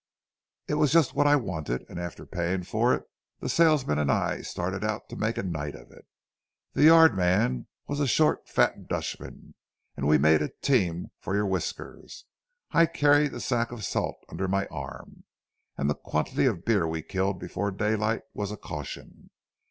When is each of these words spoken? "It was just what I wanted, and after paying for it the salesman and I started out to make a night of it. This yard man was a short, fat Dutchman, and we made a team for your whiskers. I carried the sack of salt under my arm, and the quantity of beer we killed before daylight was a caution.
"It 0.67 0.73
was 0.81 0.91
just 0.91 1.13
what 1.13 1.27
I 1.27 1.35
wanted, 1.35 1.85
and 1.87 1.99
after 1.99 2.25
paying 2.25 2.63
for 2.63 2.91
it 2.95 3.03
the 3.39 3.47
salesman 3.47 3.99
and 3.99 4.11
I 4.11 4.41
started 4.41 4.83
out 4.83 5.07
to 5.09 5.15
make 5.15 5.37
a 5.37 5.43
night 5.43 5.75
of 5.75 5.91
it. 5.91 6.07
This 6.73 6.85
yard 6.85 7.15
man 7.15 7.67
was 7.87 7.99
a 7.99 8.07
short, 8.07 8.49
fat 8.49 8.87
Dutchman, 8.87 9.53
and 9.95 10.07
we 10.07 10.17
made 10.17 10.41
a 10.41 10.49
team 10.63 11.11
for 11.19 11.35
your 11.35 11.45
whiskers. 11.45 12.25
I 12.71 12.87
carried 12.87 13.31
the 13.31 13.39
sack 13.39 13.71
of 13.71 13.85
salt 13.85 14.17
under 14.27 14.47
my 14.47 14.65
arm, 14.69 15.23
and 15.77 15.87
the 15.87 15.93
quantity 15.93 16.47
of 16.47 16.65
beer 16.65 16.87
we 16.87 17.03
killed 17.03 17.37
before 17.39 17.69
daylight 17.69 18.23
was 18.33 18.51
a 18.51 18.57
caution. 18.57 19.29